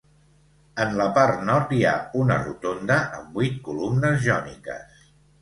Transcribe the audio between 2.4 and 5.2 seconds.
rotonda amb vuit columnes jòniques.